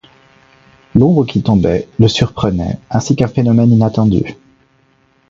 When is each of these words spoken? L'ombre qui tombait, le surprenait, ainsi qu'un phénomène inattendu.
L'ombre 0.95 1.27
qui 1.27 1.43
tombait, 1.43 1.87
le 1.99 2.07
surprenait, 2.07 2.79
ainsi 2.89 3.15
qu'un 3.15 3.27
phénomène 3.27 3.69
inattendu. 3.71 4.33